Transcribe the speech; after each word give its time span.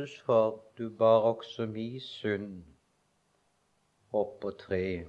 Jesus, 0.00 0.22
for 0.26 0.60
du 0.78 0.88
bar 0.88 1.20
også 1.20 1.66
mi 1.66 2.00
synd 2.00 2.62
opp 4.12 4.38
på 4.40 4.50
treet. 4.50 5.08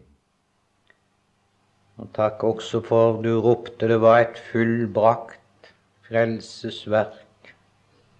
Og 1.97 2.09
takk 2.13 2.43
også 2.43 2.81
for 2.83 3.21
du 3.23 3.29
ropte 3.45 3.87
det 3.87 4.01
var 4.01 4.19
et 4.19 4.39
fullbrakt 4.51 5.69
frelsesverk 6.07 7.53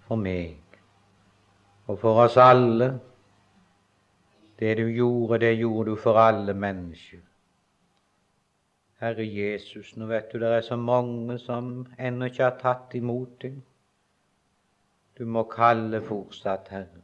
for 0.06 0.16
meg 0.16 0.78
og 1.88 1.98
for 1.98 2.22
oss 2.24 2.38
alle. 2.40 2.88
Det 4.58 4.76
du 4.78 4.86
gjorde, 4.86 5.42
det 5.44 5.58
gjorde 5.58 5.90
du 5.90 5.96
for 5.96 6.16
alle 6.22 6.54
mennesker. 6.54 7.20
Herre 9.02 9.26
Jesus, 9.26 9.92
nå 9.96 10.06
vet 10.06 10.32
du 10.32 10.38
det 10.38 10.54
er 10.56 10.64
så 10.64 10.76
mange 10.76 11.36
som 11.42 11.84
ennå 11.98 12.30
ikke 12.30 12.48
har 12.48 12.58
tatt 12.62 12.96
imot 12.96 13.36
deg. 13.44 13.60
Du 15.18 15.26
må 15.28 15.42
kalle 15.44 16.00
fortsatt, 16.00 16.68
Herre. 16.72 17.02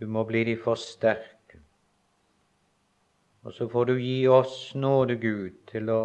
Du 0.00 0.06
må 0.06 0.24
bli 0.28 0.42
de 0.44 0.56
for 0.56 0.80
sterke. 0.80 1.60
Og 3.44 3.54
så 3.56 3.68
får 3.72 3.84
du 3.88 3.94
gi 3.96 4.26
oss 4.28 4.74
nåde, 4.76 5.16
Gud, 5.20 5.54
til 5.70 5.88
å 5.92 6.00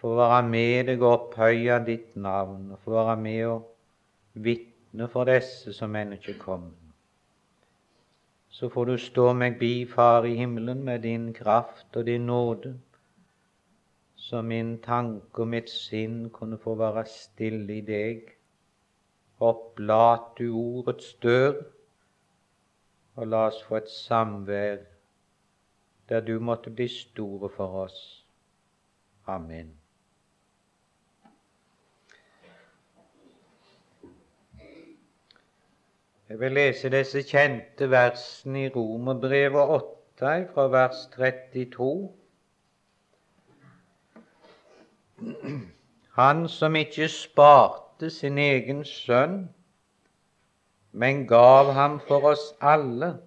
få 0.00 0.14
være 0.16 0.40
med 0.48 0.88
deg 0.88 1.04
og 1.04 1.12
opphøye 1.12 1.76
ditt 1.84 2.16
navn, 2.16 2.70
og 2.72 2.80
få 2.84 2.96
være 2.96 3.16
med 3.20 3.42
og 3.48 4.44
vitne 4.46 5.08
for 5.12 5.28
disse 5.28 5.72
som 5.76 5.96
ennå 5.96 6.16
ikke 6.20 6.38
kommer. 6.40 6.72
Så 8.48 8.70
får 8.72 8.86
du 8.86 8.96
stå 9.00 9.26
meg 9.36 9.58
bi, 9.60 9.72
Far 9.88 10.24
i 10.24 10.36
himmelen, 10.38 10.84
med 10.84 11.04
din 11.04 11.32
kraft 11.36 11.96
og 11.96 12.06
din 12.06 12.28
nåde, 12.30 12.76
så 14.16 14.40
min 14.42 14.78
tanke 14.80 15.42
og 15.42 15.52
mitt 15.52 15.68
sinn 15.72 16.30
kunne 16.32 16.56
få 16.60 16.78
være 16.80 17.04
stille 17.10 17.76
i 17.76 17.84
deg 17.84 18.30
Opplat 19.44 20.34
du 20.38 20.48
ordets 20.56 21.14
dør, 21.22 21.60
og 23.14 23.26
la 23.30 23.46
oss 23.50 23.62
få 23.68 23.78
et 23.82 23.90
samvær 23.90 24.82
der 26.08 26.20
du 26.20 26.38
måtte 26.40 26.70
bli 26.70 26.88
store 26.88 27.50
for 27.56 27.80
oss. 27.84 27.98
Amen. 29.26 29.72
Jeg 36.28 36.40
vil 36.40 36.52
lese 36.52 36.88
disse 36.90 37.22
kjente 37.22 37.90
versene 37.90 38.64
i 38.64 38.68
Romerbrevet 38.72 39.70
8, 39.76 40.46
fra 40.54 40.66
vers 40.72 41.06
32. 41.16 42.08
Han 46.16 46.48
som 46.48 46.76
ikke 46.76 47.08
sparte 47.08 47.83
forlatte 47.94 48.10
sin 48.10 48.38
egen 48.38 48.84
sønn, 48.84 49.48
men 50.92 51.26
gav 51.26 51.72
ham 51.72 52.00
for 52.00 52.24
oss 52.24 52.54
alle. 52.60 53.18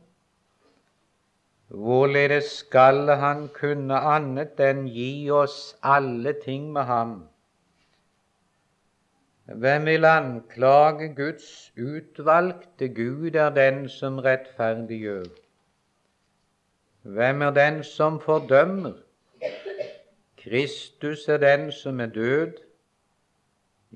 Hvorledes 1.70 2.52
skal 2.60 3.10
han 3.20 3.50
kunne 3.54 3.95
annet 3.95 4.60
enn 4.60 4.88
gi 4.88 5.30
oss 5.32 5.76
alle 5.84 6.34
ting 6.44 6.72
med 6.73 6.84
ham? 6.84 7.30
Hvem 9.48 9.86
vil 9.86 10.06
anklage 10.06 11.16
Guds 11.16 11.72
utvalgte? 11.78 12.90
Gud 12.90 13.36
er 13.36 13.50
den 13.50 13.88
som 13.90 14.20
rettferdiggjør. 14.20 15.28
Hvem 17.04 17.42
er 17.42 17.52
den 17.52 17.84
som 17.84 18.20
fordømmer? 18.20 18.98
Kristus 20.38 21.28
er 21.28 21.38
den 21.38 21.72
som 21.72 22.00
er 22.00 22.08
død, 22.08 22.67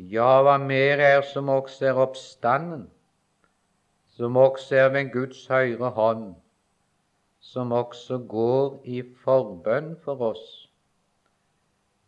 ja, 0.09 0.41
hva 0.41 0.57
mer 0.57 1.01
er 1.03 1.21
som 1.21 1.49
også 1.49 1.85
er 1.91 1.99
oppstanden, 2.01 2.87
som 4.09 4.37
også 4.37 4.75
er 4.75 4.89
ved 4.95 5.11
Guds 5.13 5.43
høyre 5.47 5.91
hånd, 5.93 6.31
som 7.39 7.71
også 7.71 8.17
går 8.29 8.79
i 8.85 9.03
forbønn 9.23 9.93
for 10.01 10.23
oss. 10.31 10.47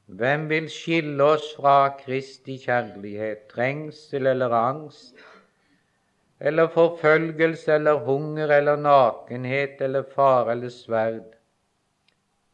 Hvem 0.06 0.50
vil 0.50 0.69
skille 0.69 1.23
oss 1.23 1.45
fra 1.57 1.94
Kristi 2.00 2.57
kjærlighet, 2.66 3.45
trengsel 3.53 4.28
eller 4.28 4.53
angst, 4.57 5.16
eller 6.40 6.67
forfølgelse 6.73 7.78
eller 7.78 8.01
hunger 8.03 8.51
eller 8.57 8.75
nakenhet 8.75 9.81
eller 9.81 10.03
fare 10.16 10.51
eller 10.51 10.73
sverd? 10.73 11.38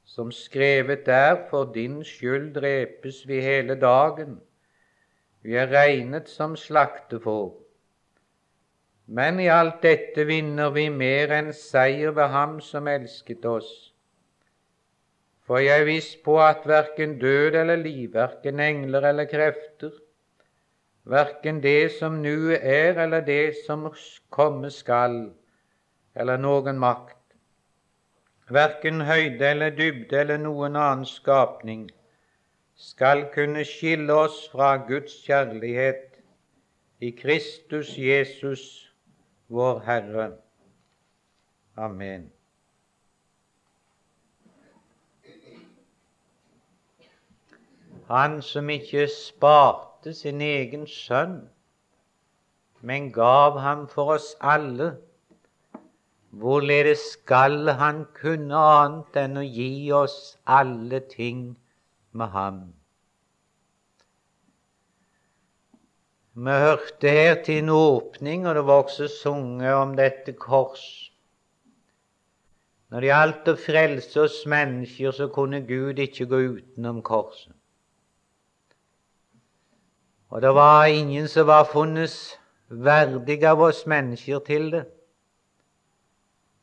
Som 0.03 0.31
skrevet 0.31 1.07
er, 1.07 1.47
for 1.49 1.71
din 1.73 2.03
skyld 2.03 2.53
drepes 2.53 3.23
vi 3.27 3.41
hele 3.41 3.75
dagen 3.79 4.39
vi 5.43 5.55
er 5.55 5.71
regnet 5.71 6.27
som 6.29 6.55
slaktefår. 6.59 7.53
Men 9.09 9.39
i 9.41 9.47
alt 9.49 9.81
dette 9.81 10.25
vinner 10.29 10.69
vi 10.75 10.89
mer 10.93 11.31
enn 11.33 11.53
seier 11.55 12.11
ved 12.17 12.29
Ham 12.33 12.59
som 12.61 12.87
elsket 12.91 13.45
oss. 13.49 13.71
For 15.49 15.63
jeg 15.63 15.81
er 15.81 15.87
viss 15.87 16.11
på 16.21 16.35
at 16.45 16.67
verken 16.69 17.15
død 17.17 17.55
eller 17.63 17.79
liv, 17.81 18.11
verken 18.13 18.59
engler 18.61 19.07
eller 19.09 19.25
krefter, 19.25 19.95
verken 21.09 21.61
det 21.63 21.91
som 21.95 22.19
nu 22.21 22.51
er 22.53 22.99
eller 23.01 23.25
det 23.25 23.55
som 23.65 23.87
komme 24.29 24.69
skal, 24.69 25.31
eller 26.13 26.37
noen 26.37 26.77
makt, 26.77 27.17
verken 28.49 29.01
høyde 29.09 29.49
eller 29.55 29.73
dybde 29.73 30.21
eller 30.21 30.37
noen 30.37 30.77
annen 30.77 31.09
skapning, 31.09 31.87
skal 32.79 33.25
kunne 33.33 33.65
skille 33.67 34.13
oss 34.13 34.45
fra 34.51 34.77
Guds 34.87 35.17
kjærlighet 35.25 36.21
i 37.03 37.09
Kristus 37.11 37.97
Jesus, 37.97 38.61
vår 39.47 39.79
Herre. 39.83 40.31
Amen. 41.75 42.31
Han 48.07 48.41
som 48.41 48.69
ikke 48.69 49.07
sparte 49.11 50.13
sin 50.13 50.41
egen 50.41 50.87
sønn, 50.87 51.49
men 52.81 53.11
gav 53.11 53.59
ham 53.59 53.87
for 53.91 54.15
oss 54.15 54.33
alle, 54.39 54.93
hvorledes 56.31 57.03
skal 57.19 57.75
han 57.75 58.05
kunne 58.15 58.67
annet 58.79 59.25
enn 59.27 59.37
å 59.43 59.43
gi 59.43 59.73
oss 59.91 60.37
alle 60.47 61.03
ting 61.11 61.57
med 62.11 62.27
ham. 62.27 62.59
Vi 66.33 66.51
hørte 66.51 67.09
her 67.09 67.43
til 67.43 67.63
en 67.63 67.69
åpning, 67.69 68.47
og 68.47 68.55
det 68.55 68.65
var 68.65 68.83
også 68.83 69.07
sunget 69.07 69.73
om 69.73 69.95
dette 69.97 70.33
kors. 70.33 71.11
Når 72.89 72.99
det 72.99 73.09
gjaldt 73.09 73.49
å 73.51 73.55
frelse 73.59 74.21
oss 74.23 74.37
mennesker, 74.49 75.11
så 75.13 75.27
kunne 75.29 75.61
Gud 75.67 75.99
ikke 75.99 76.25
gå 76.31 76.39
utenom 76.55 77.03
korset. 77.05 77.53
Og 80.29 80.41
det 80.41 80.53
var 80.55 80.85
ingen 80.85 81.27
som 81.27 81.47
var 81.49 81.67
funnet 81.69 82.15
verdig 82.69 83.43
av 83.49 83.61
oss 83.65 83.85
mennesker 83.89 84.39
til 84.45 84.71
det. 84.73 84.85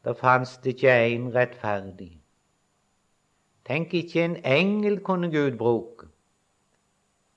Da 0.06 0.14
fantes 0.14 0.56
det 0.62 0.76
ikke 0.76 0.98
én 1.10 1.30
rettferdig. 1.34 2.12
Tenk, 3.66 3.94
ikke 3.94 4.24
en 4.24 4.36
engel 4.44 5.00
kunne 5.02 5.30
Gud 5.30 5.58
bruke. 5.58 6.06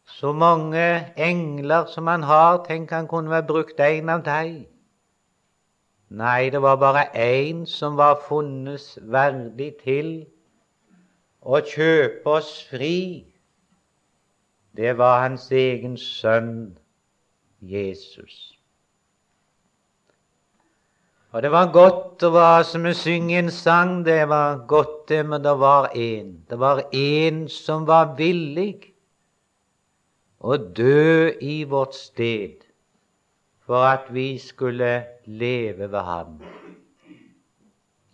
Så 0.06 0.32
mange 0.34 1.14
engler 1.18 1.86
som 1.86 2.08
han 2.08 2.24
har, 2.24 2.64
tenk 2.66 2.92
han 2.92 3.08
kunne 3.08 3.30
vært 3.30 3.48
brukt 3.48 3.80
en 3.80 4.10
av 4.10 4.24
dem. 4.26 4.66
Nei, 6.10 6.50
det 6.50 6.62
var 6.62 6.76
bare 6.82 7.06
én 7.14 7.66
som 7.70 7.98
var 7.98 8.22
funnet 8.28 8.98
verdig 9.02 9.76
til 9.84 10.10
å 11.42 11.62
kjøpe 11.62 12.38
oss 12.40 12.54
fri. 12.70 13.26
Det 14.78 14.98
var 14.98 15.22
hans 15.22 15.52
egen 15.52 15.98
sønn 15.98 16.78
Jesus. 17.62 18.59
Og 21.32 21.44
det 21.46 21.52
var 21.54 21.68
godt, 21.70 22.24
å 22.26 22.32
være 22.34 22.64
som 22.66 22.88
å 22.90 22.94
synge 22.98 23.36
en 23.38 23.52
sang, 23.54 24.00
det 24.06 24.24
var 24.32 24.64
godt, 24.70 25.04
det, 25.12 25.20
men 25.30 25.44
det 25.46 25.54
var 25.62 25.92
én. 25.94 26.32
Det 26.50 26.58
var 26.58 26.82
én 26.90 27.44
som 27.54 27.86
var 27.86 28.16
villig 28.18 28.96
å 30.42 30.58
dø 30.58 31.30
i 31.42 31.60
vårt 31.70 31.94
sted 31.94 32.66
for 33.62 33.86
at 33.86 34.10
vi 34.16 34.40
skulle 34.42 34.90
leve 35.28 35.92
ved 35.92 36.08
ham. 36.08 36.40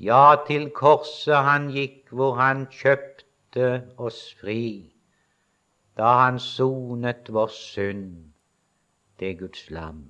Ja, 0.03 0.35
til 0.47 0.67
korset 0.75 1.47
han 1.47 1.69
gikk, 1.71 2.11
hvor 2.11 2.35
han 2.35 2.65
kjøpte 2.67 3.69
oss 3.95 4.25
fri, 4.41 4.91
da 5.95 6.17
han 6.25 6.41
sonet 6.43 7.31
vår 7.31 7.55
synd, 7.55 8.33
det 9.23 9.37
Guds 9.39 9.69
lam. 9.71 10.03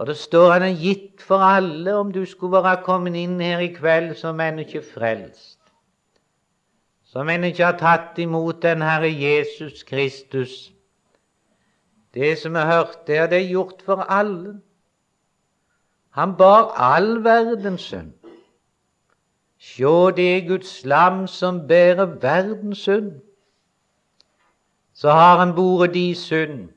Og 0.00 0.06
det 0.06 0.16
står 0.16 0.52
han 0.54 0.62
er 0.64 0.78
gitt 0.80 1.20
for 1.20 1.44
alle, 1.44 1.92
om 1.94 2.12
du 2.12 2.22
skulle 2.24 2.62
være 2.64 2.80
kommet 2.86 3.18
inn 3.20 3.34
her 3.40 3.60
i 3.60 3.66
kveld 3.74 4.14
som 4.16 4.38
ennå 4.40 4.64
ikke 4.64 4.80
frelst, 4.80 5.58
som 7.04 7.28
ennå 7.28 7.50
ikke 7.50 7.66
har 7.66 7.76
tatt 7.76 8.16
imot 8.22 8.62
den 8.64 8.80
Herre 8.80 9.10
Jesus 9.12 9.82
Kristus. 9.84 10.54
Det 12.16 12.32
som 12.40 12.56
vi 12.56 12.64
hørte 12.70 13.12
her, 13.12 13.28
det 13.28 13.42
er 13.42 13.52
gjort 13.52 13.84
for 13.84 14.00
alle. 14.08 14.54
Han 16.16 16.32
bar 16.36 16.72
all 16.80 17.20
verdens 17.24 17.84
synd. 17.92 18.16
Sjå, 19.60 20.10
det 20.16 20.30
er 20.36 20.48
Guds 20.48 20.78
lam 20.88 21.26
som 21.28 21.66
bærer 21.68 22.16
verdens 22.24 22.88
synd. 22.88 23.18
Så 24.96 25.12
har 25.12 25.44
han 25.44 25.54
boret 25.54 25.92
de 25.94 26.14
synd. 26.14 26.70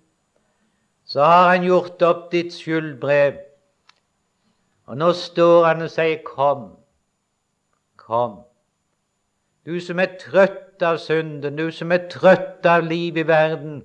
Så 1.13 1.21
har 1.21 1.49
han 1.49 1.63
gjort 1.63 2.01
opp 2.01 2.31
ditt 2.31 2.55
skyldbrev. 2.57 3.35
Og 4.89 4.97
nå 4.97 5.11
står 5.13 5.65
han 5.67 5.85
og 5.85 5.91
sier, 5.93 6.23
Kom, 6.25 6.71
kom. 8.01 8.39
Du 9.61 9.77
som 9.77 10.01
er 10.01 10.15
trøtt 10.17 10.81
av 10.81 10.97
synden, 10.97 11.59
du 11.59 11.69
som 11.71 11.93
er 11.93 12.07
trøtt 12.09 12.65
av 12.65 12.87
liv 12.87 13.19
i 13.21 13.27
verden, 13.29 13.83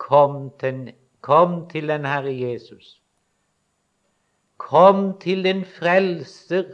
kom 0.00 0.48
til, 0.62 0.94
kom 1.20 1.66
til 1.68 1.92
den 1.92 2.08
Herre 2.08 2.32
Jesus. 2.32 2.96
Kom 4.56 5.18
til 5.20 5.44
din 5.44 5.66
frelser, 5.68 6.64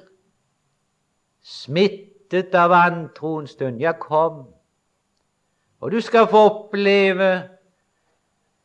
smittet 1.42 2.54
av 2.54 2.72
antroens 2.78 3.58
stund. 3.58 3.82
Ja, 3.82 3.96
kom. 3.98 4.44
Og 5.82 5.90
du 5.90 5.98
skal 6.00 6.30
få 6.30 6.46
oppleve 6.52 7.32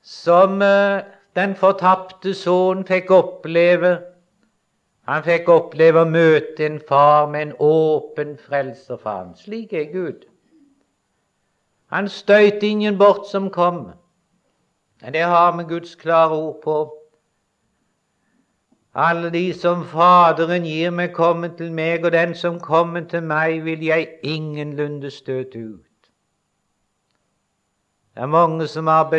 som 0.02 0.62
uh, 0.62 1.02
den 1.36 1.56
fortapte 1.56 2.34
sønnen 2.34 2.86
fikk 2.88 3.12
oppleve 3.12 3.98
han 5.10 5.24
fikk 5.26 5.48
oppleve 5.50 6.04
å 6.04 6.10
møte 6.10 6.68
en 6.68 6.76
far 6.86 7.26
med 7.34 7.48
en 7.48 7.54
åpen 7.66 8.36
frelser. 8.38 9.00
Slik 9.42 9.74
er 9.74 9.88
Gud. 9.90 10.28
Han 11.90 12.10
støyte 12.14 12.68
ingen 12.68 13.00
bort 13.00 13.26
som 13.26 13.50
kom. 13.50 13.88
Det 15.02 15.24
har 15.26 15.58
vi 15.58 15.66
Guds 15.72 15.96
klare 15.96 16.38
ord 16.38 16.62
på. 16.62 16.78
Alle 18.94 19.32
de 19.34 19.54
som 19.54 19.82
Faderen 19.86 20.66
gir 20.66 20.92
meg, 20.94 21.14
kommer 21.14 21.56
til 21.58 21.72
meg, 21.74 22.06
og 22.06 22.12
den 22.12 22.36
som 22.36 22.60
kommer 22.60 23.02
til 23.10 23.24
meg, 23.24 23.64
vil 23.66 23.82
jeg 23.86 24.08
ingenlunde 24.22 25.10
støte 25.10 25.58
ut. 25.58 26.10
Det 28.14 28.26
er 28.26 28.30
mange 28.30 28.68
som 28.68 28.88
har 28.88 29.10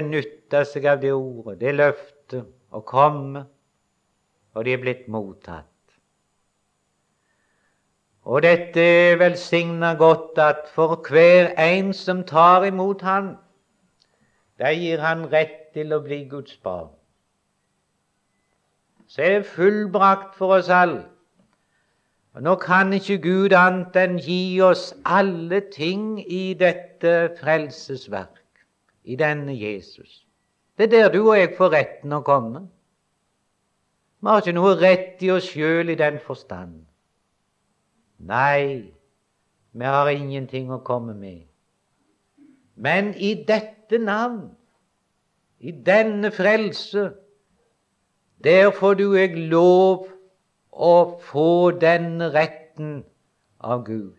benytta 0.51 0.65
seg 0.67 0.87
av 0.87 1.01
det 1.01 1.13
ordet, 1.13 1.61
det 1.61 1.75
løftet, 1.75 2.47
å 2.71 2.81
komme, 2.83 3.47
og 4.55 4.65
de 4.65 4.73
er 4.75 4.81
blitt 4.83 5.09
mottatt. 5.09 5.67
Og 8.25 8.43
dette 8.43 9.17
velsigner 9.19 9.97
godt 9.97 10.39
at 10.39 10.69
for 10.75 11.01
hver 11.09 11.55
en 11.59 11.93
som 11.93 12.25
tar 12.25 12.65
imot 12.67 13.03
Han, 13.03 13.37
der 14.59 14.71
gir 14.71 15.01
Han 15.01 15.31
rett 15.33 15.73
til 15.75 15.93
å 15.93 16.01
bli 16.01 16.25
Guds 16.29 16.57
barn. 16.63 16.91
Så 19.09 19.23
er 19.23 19.39
det 19.39 19.47
fullbrakt 19.47 20.37
for 20.37 20.59
oss 20.59 20.69
alle. 20.69 21.07
Og 22.35 22.43
Nå 22.43 22.55
kan 22.63 22.93
ikke 22.93 23.19
Gud 23.19 23.53
annet 23.53 23.97
enn 23.97 24.19
gi 24.19 24.61
oss 24.63 24.95
alle 25.05 25.61
ting 25.75 26.21
i 26.23 26.55
dette 26.55 27.35
frelsesverk, 27.41 28.67
i 29.05 29.17
denne 29.17 29.57
Jesus. 29.57 30.30
Det 30.81 30.87
er 30.87 31.03
der 31.03 31.13
du 31.13 31.27
og 31.29 31.37
jeg 31.37 31.51
får 31.59 31.75
retten 31.75 32.13
å 32.17 32.23
komme. 32.25 32.63
Vi 34.21 34.29
har 34.33 34.41
ikke 34.41 34.55
noe 34.57 34.71
rett 34.81 35.21
i 35.21 35.29
oss 35.29 35.51
sjøl 35.53 35.93
i 35.93 35.97
den 36.01 36.17
forstand. 36.25 36.87
Nei, 38.31 38.89
vi 39.77 39.91
har 39.93 40.09
ingenting 40.09 40.73
å 40.73 40.79
komme 40.81 41.13
med. 41.13 41.43
Men 42.81 43.13
i 43.13 43.35
dette 43.45 44.01
navn, 44.01 44.55
i 45.61 45.77
denne 45.85 46.33
frelse, 46.33 47.11
der 48.41 48.73
får 48.73 48.97
du 49.03 49.07
jeg 49.19 49.37
lov 49.53 50.09
å 50.73 50.97
få 51.29 51.77
denne 51.77 52.33
retten 52.33 53.03
av 53.61 53.85
Gud. 53.85 54.17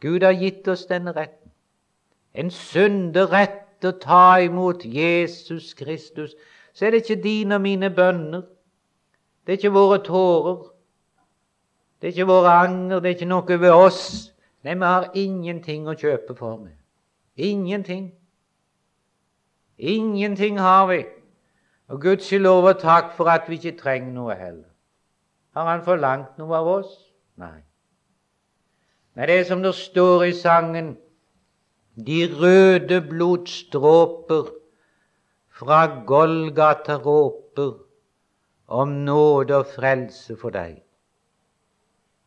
Gud 0.00 0.24
har 0.24 0.40
gitt 0.40 0.72
oss 0.72 0.88
denne 0.88 1.12
retten. 1.12 1.52
En 2.32 2.48
synderett 2.48 3.67
å 3.86 3.92
ta 4.02 4.38
imot 4.42 4.84
Jesus 4.84 5.74
Kristus. 5.74 6.34
Så 6.74 6.86
er 6.86 6.90
det 6.90 7.04
ikke 7.04 7.22
dine 7.22 7.58
og 7.58 7.62
mine 7.62 7.90
bønner. 7.94 8.42
Det 9.46 9.54
er 9.54 9.60
ikke 9.60 9.74
våre 9.74 9.98
tårer. 10.04 10.66
Det 12.00 12.08
er 12.08 12.12
ikke 12.12 12.26
våre 12.30 12.50
anger, 12.64 13.00
det 13.00 13.10
er 13.10 13.14
ikke 13.16 13.30
noe 13.30 13.60
ved 13.60 13.70
oss. 13.74 14.02
Nei, 14.62 14.74
vi 14.74 14.86
har 14.86 15.10
ingenting 15.14 15.88
å 15.88 15.96
kjøpe 15.98 16.34
for 16.38 16.58
Meg. 16.62 16.76
Ingenting. 17.38 18.10
Ingenting 19.78 20.58
har 20.58 20.86
vi. 20.90 21.04
Og 21.88 22.02
gudskjelov 22.02 22.66
og 22.68 22.80
takk 22.82 23.14
for 23.16 23.30
at 23.30 23.46
vi 23.48 23.56
ikke 23.56 23.78
trenger 23.78 24.12
noe 24.12 24.34
heller. 24.36 24.68
Har 25.54 25.66
Han 25.66 25.84
forlangt 25.86 26.38
noe 26.38 26.56
av 26.56 26.66
oss? 26.66 26.92
Nei. 27.36 27.62
Nei, 29.16 29.26
det 29.26 29.38
er 29.40 29.44
som 29.44 29.62
det 29.62 29.74
står 29.74 30.28
i 30.28 30.32
sangen 30.32 30.96
De 32.06 32.18
røde 32.40 33.00
blodstråper 33.08 34.50
fra 35.50 35.78
Golgata 36.06 36.94
råper 36.94 37.72
om 38.68 38.88
nåde 39.08 39.56
og 39.56 39.66
frelse 39.72 40.36
for 40.38 40.54
deg. 40.54 40.76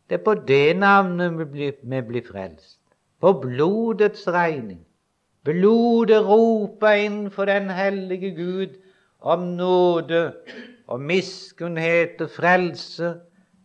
Det 0.10 0.18
er 0.20 0.24
på 0.26 0.34
det 0.50 0.76
navnet 0.76 1.38
vi 1.38 1.48
blir, 1.54 1.78
vi 1.84 2.02
blir 2.10 2.26
frelst. 2.28 2.82
På 3.22 3.32
blodets 3.40 4.28
regning. 4.28 4.82
Blodet 5.48 6.20
roper 6.28 7.06
inn 7.06 7.24
for 7.32 7.48
den 7.48 7.72
hellige 7.72 8.34
Gud 8.36 8.76
om 9.22 9.48
nåde 9.56 10.34
og 10.92 11.00
miskunnhet 11.00 12.20
og 12.20 12.36
frelse, 12.36 13.16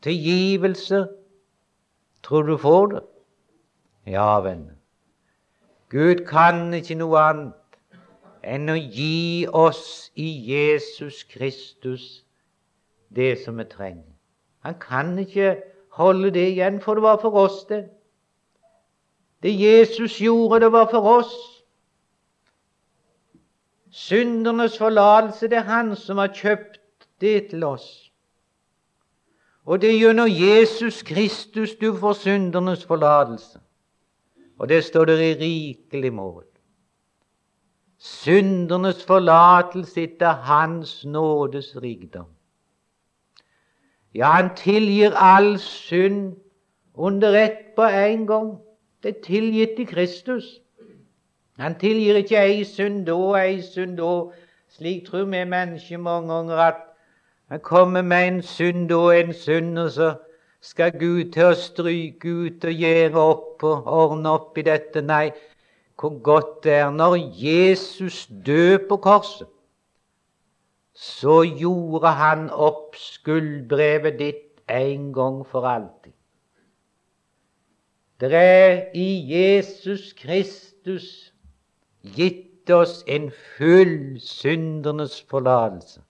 tilgivelse. 0.07 1.09
Tror 2.23 2.47
du 2.47 2.57
får 2.57 2.87
det? 2.95 3.05
Ja, 4.07 4.31
venn. 4.47 4.76
Gud 5.91 6.27
kan 6.27 6.75
ikke 6.75 6.97
noe 6.99 7.21
annet 7.23 7.55
enn 8.47 8.71
å 8.71 8.77
gi 8.77 9.47
oss 9.47 10.11
i 10.15 10.27
Jesus 10.51 11.23
Kristus 11.31 12.07
det 13.15 13.37
som 13.45 13.59
vi 13.59 13.67
trenger. 13.71 14.07
Han 14.67 14.79
kan 14.83 15.15
ikke 15.19 15.57
holde 15.95 16.31
det 16.35 16.49
igjen, 16.53 16.81
for 16.81 16.95
det 16.95 17.03
var 17.03 17.21
for 17.23 17.39
oss, 17.39 17.65
det. 17.69 17.85
Det 19.43 19.53
Jesus 19.55 20.19
gjorde, 20.21 20.61
det 20.61 20.73
var 20.73 20.89
for 20.91 21.07
oss. 21.19 21.35
Syndernes 23.91 24.79
forlatelse, 24.79 25.49
det 25.49 25.59
er 25.59 25.71
Han 25.71 25.95
som 25.97 26.19
har 26.19 26.35
kjøpt 26.35 26.81
det 27.21 27.51
til 27.51 27.65
oss. 27.65 28.11
Og 29.65 29.81
det 29.81 29.91
er 29.91 29.99
gjennom 29.99 30.29
Jesus 30.31 31.03
Kristus 31.03 31.75
du 31.81 31.97
får 31.97 32.13
syndernes 32.13 32.85
forlatelse. 32.85 33.59
Og 34.59 34.69
det 34.69 34.85
står 34.85 35.05
der 35.05 35.21
i 35.21 35.35
rikelig 35.35 36.13
mål. 36.13 36.45
Syndernes 37.99 39.05
forlatelse 39.05 40.03
etter 40.03 40.33
Hans 40.47 41.05
nådes 41.05 41.77
rikdom. 41.83 42.27
Ja, 44.15 44.31
han 44.31 44.55
tilgir 44.57 45.13
all 45.15 45.59
synd 45.59 46.37
under 46.95 47.35
ett 47.35 47.75
på 47.77 47.83
en 47.83 48.27
gang. 48.27 48.59
Det 49.03 49.17
er 49.17 49.23
tilgitt 49.23 49.79
i 49.79 49.85
Kristus. 49.85 50.61
Han 51.59 51.75
tilgir 51.79 52.17
ikke 52.17 52.41
ei 52.41 52.65
synd 52.65 53.07
da, 53.07 53.17
ei 53.41 53.61
synd 53.63 53.97
da. 53.97 54.13
Slik 54.69 55.07
tror 55.07 55.25
vi 55.25 55.45
mennesker 55.45 55.99
mange 55.99 56.33
ganger 56.33 56.57
at 56.57 56.81
han 57.49 57.61
kommer 57.61 58.03
med 58.03 58.29
en 58.29 58.43
synd 58.43 58.89
da, 58.89 59.11
en 59.11 59.33
synd, 59.33 59.79
og 59.79 59.91
så 59.91 60.15
skal 60.61 60.93
Gud 60.99 61.33
til 61.33 61.53
å 61.53 61.55
stryke 61.55 62.29
ut 62.29 62.65
og 62.65 62.73
gjøre 62.73 63.23
opp 63.23 63.46
og 63.65 63.87
ordne 63.87 64.35
opp 64.37 64.59
i 64.59 64.67
dette. 64.67 65.01
Nei, 65.03 65.31
hvor 66.01 66.19
godt 66.23 66.65
det 66.65 66.73
er 66.73 66.91
når 66.91 67.17
Jesus 67.41 68.27
dør 68.27 68.79
på 68.89 68.97
korset 68.97 69.49
så 70.97 71.43
gjorde 71.45 72.09
han 72.17 72.49
opp 72.51 72.97
skuldbrevet 72.97 74.17
ditt 74.19 74.63
en 74.73 75.11
gang 75.13 75.43
for 75.47 75.69
alltid. 75.69 76.13
Det 78.21 78.33
er 78.33 78.87
i 78.97 79.09
Jesus 79.29 80.15
Kristus 80.17 81.35
gitt 82.17 82.71
oss 82.73 83.03
en 83.07 83.29
full 83.59 84.17
syndernes 84.25 85.21
forlatelse. 85.29 86.01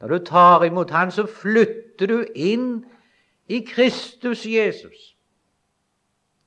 Når 0.00 0.08
du 0.08 0.24
tar 0.24 0.64
imot 0.64 0.90
Han, 0.90 1.10
så 1.10 1.26
flytter 1.26 2.06
du 2.06 2.24
inn 2.34 2.84
i 3.48 3.60
Kristus 3.68 4.46
Jesus. 4.46 5.13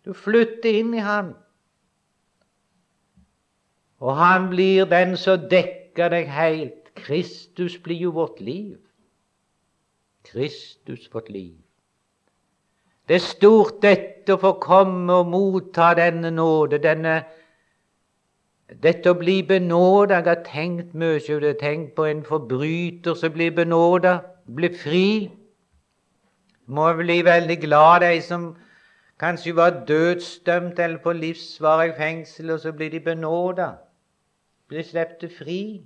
Du 0.07 0.13
flytter 0.15 0.71
inn 0.71 0.93
i 0.95 1.03
Han. 1.03 1.33
Og 3.99 4.15
Han 4.15 4.49
blir 4.53 4.85
den 4.87 5.17
som 5.19 5.49
dekker 5.51 6.13
deg 6.13 6.29
helt 6.31 6.93
Kristus 6.97 7.75
blir 7.83 7.99
jo 8.07 8.13
vårt 8.15 8.39
liv. 8.41 8.77
Kristus 10.23 11.09
vårt 11.13 11.27
liv. 11.29 11.57
Det 13.07 13.19
er 13.19 13.23
stort 13.23 13.81
dette 13.83 14.35
å 14.35 14.39
få 14.39 14.53
komme 14.63 15.19
og 15.21 15.29
motta 15.31 15.91
denne 15.99 16.31
nåde, 16.31 16.79
denne 16.83 17.19
Dette 18.67 19.13
å 19.13 19.15
bli 19.15 19.41
benåda 19.47 20.17
Jeg 20.17 20.27
har 20.27 20.41
tenkt 20.43 20.95
mye 20.95 21.19
på 21.23 21.39
det. 21.39 21.53
Tenk 21.59 21.93
på 21.95 22.03
en 22.07 22.23
forbryter 22.23 23.15
som 23.15 23.31
blir 23.31 23.51
benåda, 23.55 24.21
blir 24.43 24.73
fri. 24.75 25.31
Må 26.67 26.89
bli 26.99 27.21
veldig 27.23 27.61
glad, 27.61 28.01
de 28.03 28.21
som 28.21 28.49
kanskje 29.19 29.55
var 29.55 29.83
dødsdømt 29.87 30.79
eller 30.79 30.97
på 31.03 31.13
livsvarig 31.13 31.93
fengsel, 31.97 32.51
og 32.51 32.59
så 32.59 32.71
blir 32.71 32.89
de 32.89 32.99
benåda. 32.99 33.69
Blir 34.67 34.83
sluppet 34.83 35.31
fri. 35.37 35.81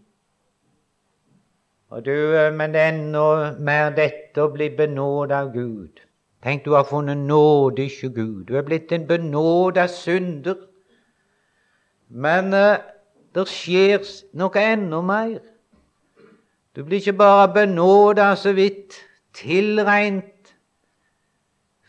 Og 1.89 2.05
du, 2.05 2.11
Men 2.51 2.73
det 2.73 2.81
er 2.81 2.93
enda 2.93 3.53
mer 3.59 3.89
dette 3.95 4.41
å 4.41 4.51
bli 4.51 4.69
benåda 4.69 5.41
av 5.43 5.53
Gud. 5.53 5.99
Tenk, 6.43 6.65
du 6.65 6.71
har 6.73 6.83
funnet 6.83 7.17
nåde 7.17 7.85
ikke 7.85 8.09
Gud. 8.09 8.45
Du 8.47 8.55
er 8.57 8.65
blitt 8.65 8.91
en 8.91 9.07
benåda 9.07 9.87
synder. 9.87 10.55
Men 12.09 12.53
uh, 12.53 12.79
det 13.35 13.47
skjer 13.47 14.07
noe 14.33 14.63
enda 14.63 15.01
mer. 15.05 15.39
Du 16.75 16.83
blir 16.83 16.99
ikke 16.99 17.19
bare 17.19 17.51
benåda 17.53 18.31
så 18.35 18.53
vidt 18.55 18.95
tilregnet 19.35 20.53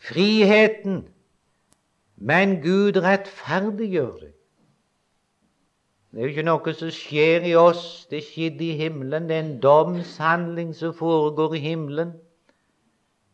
friheten, 0.03 1.05
men 2.23 2.61
Gud 2.63 2.97
rettferdiggjør 3.03 4.11
deg. 4.21 4.31
Det 6.13 6.21
er 6.21 6.27
jo 6.27 6.31
ikke 6.31 6.45
noe 6.45 6.73
som 6.77 6.91
skjer 6.93 7.47
i 7.49 7.55
oss. 7.57 8.05
Det 8.11 8.21
skjedde 8.23 8.67
i 8.67 8.77
himmelen. 8.79 9.25
Det 9.27 9.35
er 9.35 9.43
en 9.43 9.55
domshandling 9.63 10.75
som 10.77 10.93
foregår 10.95 11.57
i 11.57 11.63
himmelen, 11.63 12.13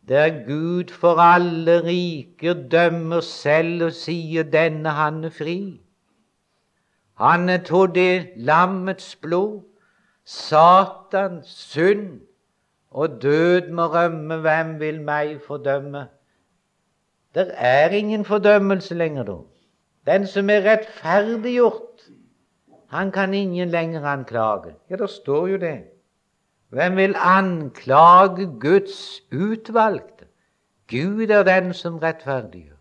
der 0.08 0.32
Gud 0.46 0.90
for 0.96 1.20
alle 1.22 1.76
riker 1.84 2.56
dømmer 2.72 3.20
selv 3.20 3.84
og 3.90 3.92
sier 3.92 4.42
'denne 4.42 4.90
han 4.96 5.24
er 5.24 5.34
fri'. 5.38 5.78
Han 7.20 7.48
er 7.48 7.62
tatt 7.68 7.94
det 7.94 8.30
lammets 8.36 9.16
blod. 9.16 9.60
Satans 10.24 11.46
synd 11.46 12.20
og 12.90 13.22
død 13.22 13.70
må 13.70 13.86
rømme. 13.86 14.36
Hvem 14.36 14.80
vil 14.80 15.00
meg 15.02 15.40
fordømme? 15.46 16.08
Det 17.34 17.50
er 17.54 17.88
ingen 17.88 18.24
fordømmelse 18.24 18.94
lenger 18.94 19.22
da. 19.22 19.36
Den 20.06 20.26
som 20.26 20.50
er 20.50 20.64
rettferdiggjort 20.64 21.90
han 22.90 23.12
kan 23.12 23.34
ingen 23.34 23.68
lenger 23.68 24.04
anklage. 24.04 24.74
Ja, 24.90 24.96
det 24.96 25.10
står 25.10 25.46
jo 25.46 25.56
det. 25.56 25.84
Hvem 26.68 26.96
vil 26.96 27.14
anklage 27.16 28.58
Guds 28.60 29.22
utvalgte? 29.32 30.26
Gud 30.88 31.30
er 31.30 31.42
den 31.42 31.74
som 31.74 31.98
rettferdiggjør. 31.98 32.76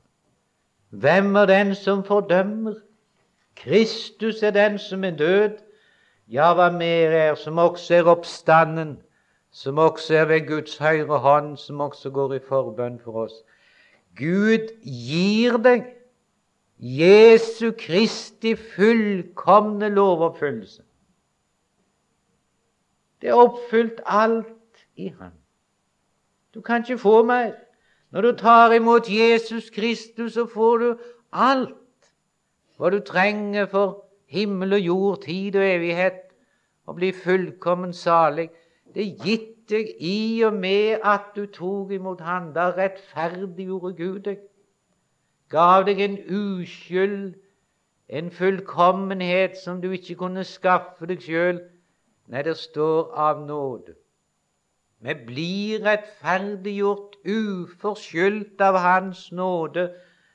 Hvem 0.90 1.36
er 1.36 1.46
den 1.46 1.76
som 1.76 2.04
fordømmer? 2.04 2.74
Kristus 3.56 4.44
er 4.44 4.52
den 4.52 4.78
som 4.78 5.04
er 5.04 5.12
død. 5.12 5.58
Ja, 6.28 6.54
hva 6.54 6.72
mer 6.72 7.10
er, 7.10 7.36
som 7.36 7.58
også 7.58 7.96
er 7.96 8.10
oppstanden, 8.10 9.02
som 9.52 9.78
også 9.78 10.16
er 10.16 10.26
ved 10.26 10.48
Guds 10.48 10.78
høyre 10.78 11.18
hånd, 11.18 11.58
som 11.58 11.80
også 11.80 12.10
går 12.10 12.34
i 12.34 12.40
forbønn 12.50 13.00
for 13.04 13.24
oss. 13.26 13.34
Gud 14.20 14.74
gir 14.84 15.58
deg 15.64 15.88
Jesu 16.80 17.72
Kristi 17.80 18.56
fullkomne 18.56 19.90
lovoppfyllelse. 19.92 20.84
Det 23.20 23.30
er 23.30 23.40
oppfylt 23.40 24.00
alt 24.06 24.86
i 24.96 25.10
Han. 25.20 25.34
Du 26.54 26.62
kan 26.62 26.84
ikke 26.84 26.98
få 26.98 27.24
mer. 27.24 27.52
Når 28.12 28.22
du 28.22 28.32
tar 28.38 28.72
imot 28.74 29.10
Jesus 29.10 29.70
Kristus, 29.70 30.34
så 30.34 30.46
får 30.48 30.78
du 30.78 30.98
alt 31.32 31.76
hva 32.78 32.90
du 32.90 33.00
trenger 33.06 33.68
for 33.68 34.06
himmel 34.32 34.74
og 34.74 34.80
jord, 34.80 35.22
tid 35.22 35.56
og 35.60 35.66
evighet, 35.68 36.24
å 36.88 36.96
bli 36.96 37.12
fullkommen 37.14 37.94
salig. 37.94 38.48
Det 38.96 39.04
er 39.04 39.26
gitt 39.26 39.59
deg 39.70 39.94
i 40.00 40.42
og 40.48 40.54
med 40.54 41.00
at 41.06 41.32
du 41.36 41.46
tok 41.46 41.92
imot 41.92 42.22
Han. 42.22 42.54
Da 42.54 42.72
rettferdiggjorde 42.78 43.94
Gud 43.98 44.20
deg 44.28 44.42
gav 45.50 45.86
deg 45.86 46.02
en 46.02 46.18
uskyld, 46.30 47.34
en 48.10 48.32
fullkommenhet 48.32 49.58
som 49.58 49.82
du 49.82 49.92
ikke 49.92 50.18
kunne 50.24 50.44
skaffe 50.46 51.10
deg 51.10 51.22
sjøl. 51.26 51.62
Nei, 52.30 52.44
det 52.46 52.58
står 52.58 53.10
av 53.18 53.42
nåde. 53.46 53.96
Vi 55.00 55.16
blir 55.26 55.86
rettferdiggjort 55.86 57.16
uforskyldt 57.24 58.62
av 58.62 58.78
Hans 58.84 59.30
nåde 59.32 59.88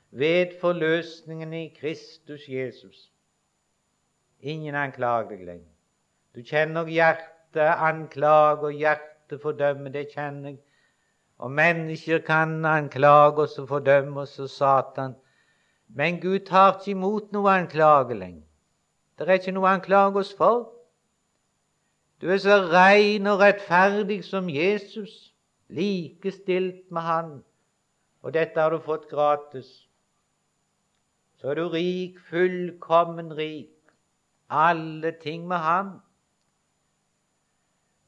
ved 0.09 0.55
forløsningen 0.61 1.53
i 1.53 1.67
Kristus 1.75 2.47
Jesus. 2.49 3.11
Ingen 4.39 4.75
anklager 4.75 5.35
deg 5.35 5.45
lenger. 5.45 5.71
Du 6.35 6.41
kjenner 6.43 6.89
hjertet 6.91 7.85
og 8.65 8.73
hjertet 9.25 9.41
fordømme. 9.41 9.89
Det 9.89 10.07
kjenner 10.13 10.49
jeg. 10.49 10.59
Og 11.37 11.51
mennesker 11.51 12.19
kan 12.19 12.65
anklage 12.65 13.41
oss 13.43 13.59
og 13.59 13.67
fordømme 13.67 14.21
oss 14.21 14.39
og 14.39 14.49
Satan. 14.49 15.15
Men 15.89 16.21
Gud 16.21 16.39
tar 16.45 16.79
ikke 16.79 16.91
imot 16.91 17.31
noe 17.31 17.51
anklage 17.51 18.13
lenger. 18.13 18.43
Det 19.19 19.27
er 19.27 19.33
ikke 19.33 19.51
noe 19.51 19.67
å 19.67 19.73
anklage 19.73 20.19
oss 20.19 20.33
for. 20.33 20.71
Du 22.21 22.29
er 22.31 22.37
så 22.37 22.61
rein 22.71 23.27
og 23.27 23.39
rettferdig 23.39 24.23
som 24.23 24.49
Jesus, 24.49 25.33
likestilt 25.69 26.91
med 26.91 27.01
Han. 27.01 27.43
Og 28.23 28.33
dette 28.33 28.59
har 28.59 28.71
du 28.71 28.79
fått 28.79 29.09
gratis. 29.09 29.87
Så 31.37 31.51
er 31.51 31.55
du 31.55 31.67
rik, 31.69 32.19
fullkommen 32.29 33.33
rik. 33.35 33.71
Alle 34.49 35.11
ting 35.21 35.47
med 35.47 35.57
Han. 35.57 35.99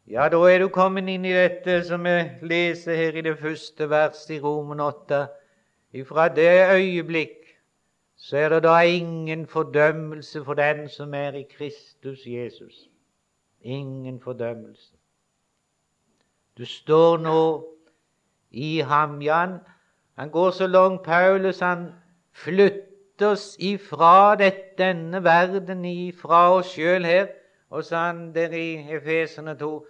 Ja, 0.10 0.30
da 0.30 0.38
er 0.48 0.62
du 0.64 0.70
kommet 0.72 1.10
inn 1.12 1.26
i 1.28 1.34
dette 1.36 1.82
som 1.84 2.06
vi 2.08 2.14
leser 2.48 2.96
her 2.96 3.16
i 3.20 3.22
det 3.26 3.34
første 3.42 3.90
verset 3.92 4.38
i 4.38 4.40
Roman 4.40 4.80
8. 4.80 5.26
Ifra 6.00 6.30
det 6.32 6.48
øyeblikk 6.72 7.50
så 8.16 8.38
er 8.38 8.50
det 8.50 8.62
da 8.64 8.78
ingen 8.88 9.44
fordømmelse 9.52 10.44
for 10.46 10.56
den 10.56 10.88
som 10.90 11.14
er 11.14 11.36
i 11.36 11.44
Kristus 11.44 12.24
Jesus. 12.24 12.88
Ingen 13.62 14.22
fordømmelse. 14.24 14.94
Du 16.58 16.66
står 16.66 17.18
nå 17.18 17.68
i 18.52 18.80
ham, 18.80 19.22
Jan. 19.22 19.60
Han 20.16 20.30
går 20.30 20.52
så 20.52 20.68
langt, 20.68 21.04
Paulus. 21.04 21.60
Han 21.60 21.92
flytter 22.32 23.28
oss 23.28 23.58
ifra 23.60 24.36
denne 24.78 25.24
verden, 25.24 25.86
ifra 25.86 26.56
oss 26.56 26.72
sjøl 26.72 27.04
her. 27.04 27.28
Og 27.70 27.84
så 27.84 27.96
han 27.96 28.36
der 28.36 28.56
i 28.56 28.96
Efesene 28.96 29.58
2 29.60 29.86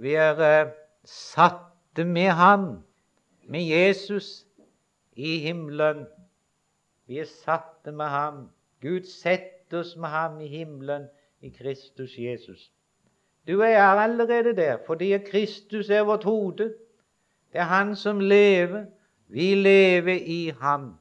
vi 0.00 0.14
er 0.16 0.38
uh, 0.40 0.70
satte 1.04 2.04
med 2.04 2.30
Han, 2.30 2.82
med 3.48 3.62
Jesus, 3.68 4.46
i 5.12 5.38
himmelen. 5.38 6.06
Vi 7.06 7.18
er 7.18 7.24
satte 7.28 7.92
med 7.92 8.06
Ham. 8.06 8.48
Gud 8.80 9.04
setter 9.04 9.78
oss 9.78 9.96
med 9.96 10.08
Ham 10.08 10.40
i 10.40 10.46
himmelen 10.46 11.08
i 11.40 11.48
Kristus 11.48 12.18
Jesus. 12.18 12.70
Du 13.48 13.60
er 13.60 13.82
allerede 13.82 14.56
der 14.56 14.78
fordi 14.86 15.18
Kristus 15.18 15.90
er 15.90 16.02
vårt 16.02 16.24
hode. 16.24 16.74
Det 17.52 17.60
er 17.60 17.68
Han 17.68 17.96
som 17.96 18.20
lever. 18.20 18.84
Vi 19.28 19.54
lever 19.54 20.18
i 20.26 20.52
Ham. 20.60 20.94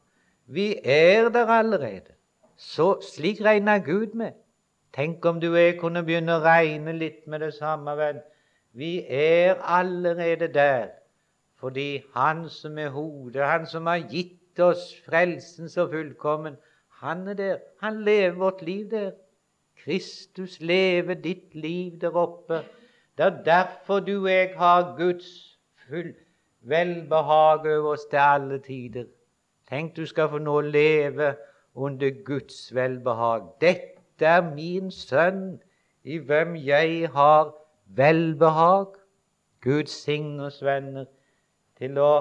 Vi 0.45 0.75
er 0.83 1.29
der 1.29 1.47
allerede. 1.47 2.13
Så 2.55 3.01
Slik 3.15 3.41
regner 3.41 3.79
Gud 3.79 4.13
med. 4.13 4.31
Tenk 4.93 5.25
om 5.25 5.39
du 5.39 5.51
og 5.51 5.61
jeg 5.61 5.79
kunne 5.79 6.03
begynne 6.03 6.35
å 6.35 6.43
regne 6.43 6.91
litt 6.91 7.27
med 7.27 7.39
det 7.39 7.53
samme. 7.53 7.97
venn. 7.97 8.19
Vi 8.79 9.05
er 9.09 9.55
allerede 9.77 10.47
der 10.53 10.87
fordi 11.59 12.03
Han 12.15 12.49
som 12.49 12.77
er 12.77 12.89
hodet, 12.89 13.45
Han 13.45 13.65
som 13.65 13.85
har 13.85 13.99
gitt 14.11 14.59
oss 14.59 14.93
frelsen 15.05 15.69
så 15.69 15.87
fullkommen, 15.91 16.55
han 16.99 17.27
er 17.27 17.33
der. 17.33 17.57
Han 17.81 18.03
lever 18.03 18.35
vårt 18.35 18.61
liv 18.61 18.91
der. 18.91 19.11
Kristus 19.83 20.59
lever 20.59 21.13
ditt 21.13 21.55
liv 21.55 21.99
der 22.01 22.15
oppe. 22.15 22.63
Det 23.17 23.25
er 23.25 23.43
derfor 23.43 23.99
du 23.99 24.23
og 24.23 24.31
jeg 24.31 24.53
har 24.57 24.95
Guds 24.97 25.59
full 25.87 26.13
velbehag 26.61 27.59
over 27.59 27.93
oss 27.93 28.05
til 28.09 28.17
alle 28.17 28.59
tider. 28.59 29.05
Tenk 29.69 29.95
du 29.97 30.05
skal 30.05 30.29
få 30.29 30.37
nå 30.37 30.61
leve 30.61 31.35
under 31.75 32.09
Guds 32.25 32.75
velbehag. 32.75 33.47
Dette 33.61 34.25
er 34.25 34.55
min 34.55 34.91
sønn, 34.91 35.61
i 36.03 36.17
hvem 36.17 36.55
jeg 36.55 37.09
har 37.13 37.53
velbehag. 37.95 38.97
Gud 39.61 39.87
signe 39.91 40.45
oss, 40.45 40.61
venner, 40.63 41.05
til 41.77 41.97
å 41.99 42.13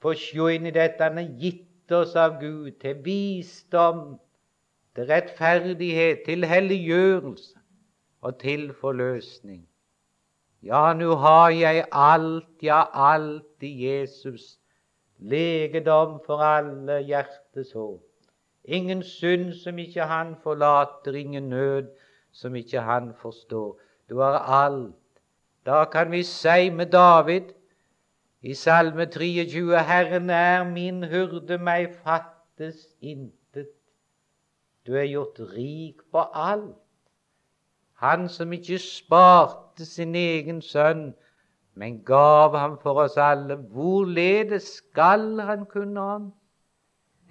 få 0.00 0.14
se 0.16 0.54
inn 0.54 0.68
i 0.68 0.72
dette 0.72 1.04
Han 1.04 1.20
har 1.20 1.34
gitt 1.40 1.92
oss 1.92 2.14
av 2.16 2.38
Gud 2.40 2.78
til 2.80 3.02
visdom, 3.04 4.16
til 4.96 5.10
rettferdighet, 5.10 6.24
til 6.24 6.46
helliggjørelse 6.48 7.60
og 8.24 8.38
til 8.40 8.70
forløsning. 8.80 9.66
Ja, 10.64 10.94
nå 10.96 11.18
har 11.20 11.50
jeg 11.52 11.84
alt, 11.92 12.62
ja, 12.62 12.86
alt 12.92 13.64
i 13.68 13.72
Jesus. 13.84 14.54
Legedom 15.20 16.16
for 16.24 16.40
alle 16.40 17.02
hjertes 17.04 17.72
håp. 17.72 18.00
ingen 18.64 19.02
synd 19.02 19.52
som 19.52 19.78
ikke 19.78 20.06
han 20.08 20.36
forlater, 20.42 21.12
ingen 21.12 21.48
nød 21.48 21.90
som 22.32 22.54
ikke 22.56 22.80
han 22.80 23.12
forstår. 23.20 23.76
Du 24.08 24.20
har 24.20 24.38
alt. 24.38 24.94
Da 25.66 25.84
kan 25.84 26.10
vi 26.10 26.22
si 26.22 26.70
med 26.70 26.86
David 26.86 27.42
i 28.42 28.54
Salme 28.54 29.06
23.: 29.06 29.78
Herren 29.82 30.30
er 30.30 30.64
min 30.64 31.04
hurde, 31.04 31.58
meg 31.58 31.94
fattes 32.04 32.86
intet. 33.00 33.72
Du 34.86 34.92
er 34.94 35.08
gjort 35.08 35.40
rik 35.56 36.04
på 36.12 36.26
alt. 36.34 36.76
Han 38.04 38.28
som 38.28 38.52
ikke 38.52 38.78
sparte 38.78 39.86
sin 39.86 40.14
egen 40.14 40.60
sønn, 40.62 41.14
men 41.74 42.02
gav 42.04 42.56
ham 42.56 42.76
for 42.82 43.00
oss 43.06 43.16
alle. 43.16 43.56
Hvorledes 43.56 44.62
skal 44.62 45.40
han 45.40 45.64
kunne 45.66 46.00
annet 46.00 46.40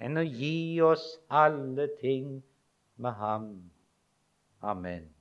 enn 0.02 0.18
å 0.18 0.24
gi 0.26 0.82
oss 0.82 1.04
alle 1.30 1.86
ting 2.00 2.42
med 2.98 3.14
ham? 3.22 3.46
Amen. 4.60 5.13